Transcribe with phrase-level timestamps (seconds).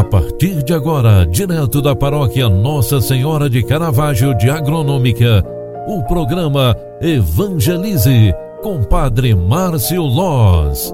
[0.00, 5.44] A partir de agora, direto da paróquia Nossa Senhora de Caravaggio de Agronômica,
[5.86, 8.32] o programa Evangelize
[8.62, 10.90] com Padre Márcio Loz.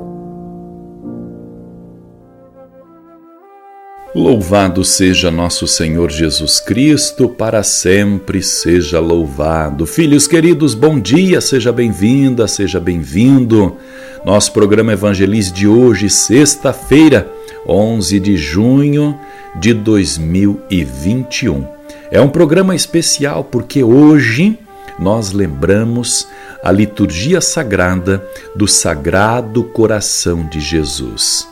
[4.12, 9.86] Louvado seja nosso Senhor Jesus Cristo, para sempre seja louvado.
[9.86, 13.76] Filhos queridos, bom dia, seja bem-vinda, seja bem-vindo.
[14.24, 17.35] Nosso programa Evangelize de hoje, sexta-feira,
[17.68, 19.18] 11 de junho
[19.56, 21.66] de 2021.
[22.10, 24.58] É um programa especial porque hoje
[24.98, 26.28] nós lembramos
[26.62, 31.48] a liturgia sagrada do Sagrado Coração de Jesus.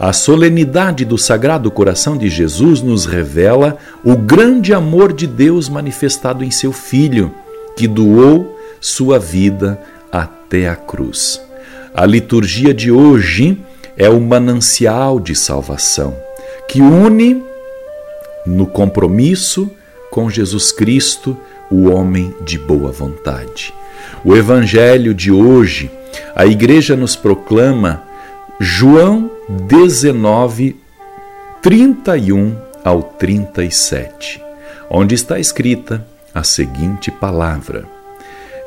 [0.00, 6.44] A solenidade do Sagrado Coração de Jesus nos revela o grande amor de Deus manifestado
[6.44, 7.34] em seu Filho,
[7.76, 9.80] que doou sua vida
[10.10, 11.40] até a cruz.
[11.92, 13.58] A liturgia de hoje
[13.98, 16.16] é o manancial de salvação
[16.68, 17.42] que une
[18.46, 19.70] no compromisso
[20.10, 21.36] com Jesus Cristo
[21.70, 23.74] o homem de boa vontade.
[24.24, 25.90] O evangelho de hoje,
[26.34, 28.02] a igreja nos proclama
[28.60, 30.76] João 19,
[31.60, 34.42] 31 ao 37,
[34.88, 37.97] onde está escrita a seguinte palavra: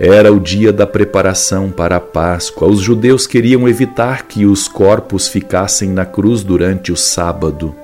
[0.03, 2.67] era o dia da preparação para a Páscoa.
[2.67, 7.75] Os judeus queriam evitar que os corpos ficassem na cruz durante o sábado,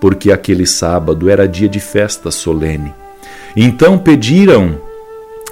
[0.00, 2.94] porque aquele sábado era dia de festa solene.
[3.54, 4.80] Então pediram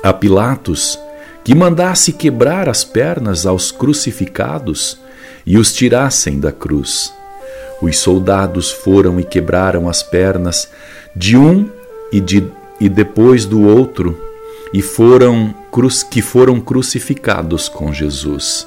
[0.02, 0.98] a Pilatos
[1.44, 4.98] que mandasse quebrar as pernas aos crucificados
[5.44, 7.12] e os tirassem da cruz.
[7.82, 10.66] Os soldados foram e quebraram as pernas
[11.14, 11.68] de um
[12.10, 12.42] e, de,
[12.80, 14.25] e depois do outro
[14.72, 15.54] e foram
[16.10, 18.66] que foram crucificados com Jesus.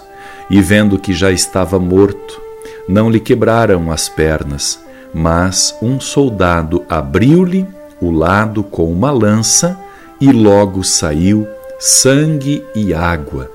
[0.50, 2.42] E vendo que já estava morto,
[2.88, 4.80] não lhe quebraram as pernas,
[5.14, 7.66] mas um soldado abriu-lhe
[8.02, 9.78] o lado com uma lança
[10.22, 11.48] e logo saiu
[11.80, 13.50] sangue e água.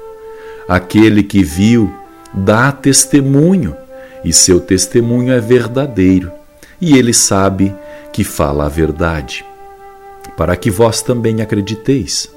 [0.68, 1.92] Aquele que viu
[2.32, 3.76] dá testemunho,
[4.24, 6.32] e seu testemunho é verdadeiro,
[6.80, 7.74] e ele sabe
[8.12, 9.44] que fala a verdade.
[10.36, 12.33] Para que vós também acrediteis.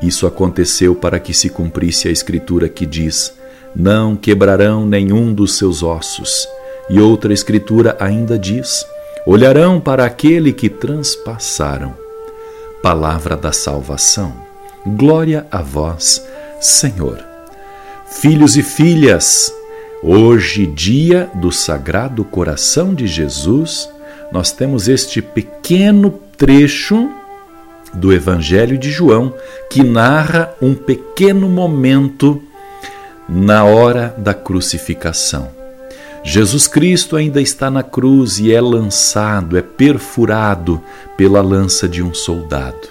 [0.00, 3.32] Isso aconteceu para que se cumprisse a escritura que diz:
[3.74, 6.48] Não quebrarão nenhum dos seus ossos.
[6.88, 8.86] E outra escritura ainda diz:
[9.24, 11.94] Olharão para aquele que transpassaram.
[12.82, 14.34] Palavra da salvação.
[14.86, 16.24] Glória a vós,
[16.60, 17.18] Senhor.
[18.06, 19.52] Filhos e filhas,
[20.02, 23.88] hoje, dia do Sagrado Coração de Jesus,
[24.30, 27.10] nós temos este pequeno trecho
[27.94, 29.34] do Evangelho de João,
[29.70, 32.42] que narra um pequeno momento
[33.28, 35.48] na hora da crucificação.
[36.22, 40.82] Jesus Cristo ainda está na cruz e é lançado, é perfurado
[41.16, 42.88] pela lança de um soldado.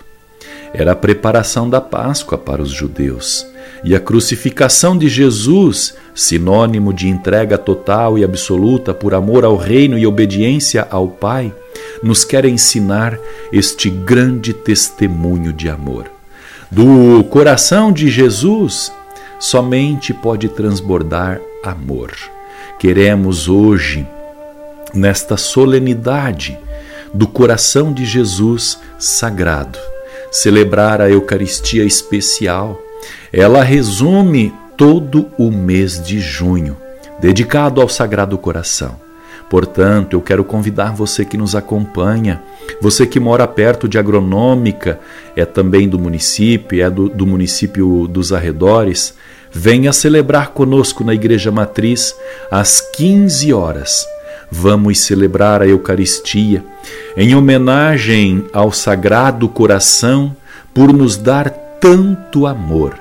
[0.73, 3.45] Era a preparação da Páscoa para os judeus.
[3.83, 9.97] E a crucificação de Jesus, sinônimo de entrega total e absoluta por amor ao reino
[9.97, 11.53] e obediência ao Pai,
[12.01, 13.17] nos quer ensinar
[13.51, 16.05] este grande testemunho de amor.
[16.69, 18.91] Do coração de Jesus
[19.39, 22.11] somente pode transbordar amor.
[22.79, 24.05] Queremos hoje,
[24.93, 26.57] nesta solenidade
[27.13, 29.79] do coração de Jesus sagrado,
[30.31, 32.79] celebrar a Eucaristia especial.
[33.31, 36.75] Ela resume todo o mês de junho,
[37.19, 39.04] dedicado ao Sagrado Coração.
[39.49, 42.41] Portanto, eu quero convidar você que nos acompanha,
[42.81, 44.99] você que mora perto de Agronômica,
[45.35, 49.13] é também do município, é do, do município dos arredores,
[49.51, 52.15] venha celebrar conosco na Igreja Matriz
[52.49, 54.05] às 15 horas.
[54.51, 56.63] Vamos celebrar a Eucaristia
[57.15, 60.35] em homenagem ao Sagrado Coração
[60.73, 62.97] por nos dar tanto amor,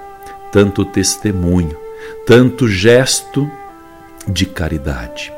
[0.53, 1.77] tanto testemunho,
[2.27, 3.51] tanto gesto
[4.29, 5.33] de caridade.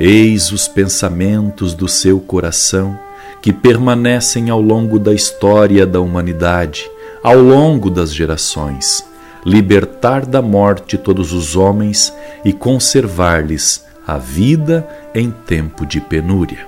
[0.00, 2.96] Eis os pensamentos do seu coração
[3.42, 6.88] que permanecem ao longo da história da humanidade,
[7.20, 9.04] ao longo das gerações,
[9.44, 12.12] libertar da morte todos os homens
[12.44, 16.64] e conservar-lhes a vida em tempo de penúria.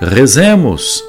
[0.00, 1.02] Rezemos!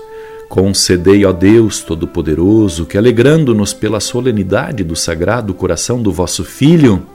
[0.49, 7.05] Concedei, ó Deus Todo-Poderoso, que, alegrando-nos pela solenidade do Sagrado Coração do vosso Filho,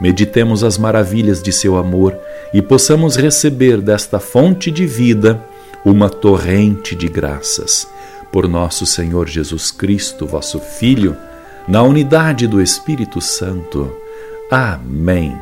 [0.00, 2.16] meditemos as maravilhas de seu amor
[2.52, 5.42] e possamos receber desta fonte de vida
[5.84, 7.88] uma torrente de graças.
[8.32, 11.16] Por nosso Senhor Jesus Cristo, vosso Filho,
[11.66, 13.90] na unidade do Espírito Santo.
[14.50, 15.36] Amém.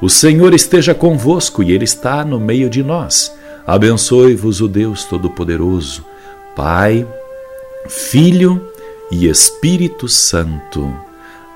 [0.00, 3.32] O Senhor esteja convosco e Ele está no meio de nós.
[3.66, 6.04] Abençoe-vos o Deus Todo-Poderoso,
[6.54, 7.06] Pai,
[7.88, 8.70] Filho
[9.10, 11.07] e Espírito Santo.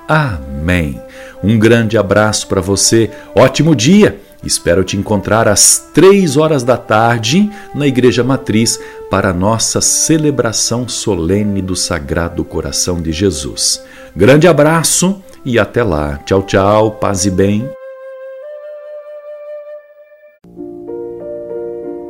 [0.07, 1.01] Amém.
[1.43, 4.19] Um grande abraço para você, ótimo dia!
[4.43, 8.77] Espero te encontrar às três horas da tarde na Igreja Matriz
[9.09, 13.81] para a nossa celebração solene do Sagrado Coração de Jesus.
[14.13, 16.17] Grande abraço e até lá.
[16.25, 17.69] Tchau, tchau, paz e bem.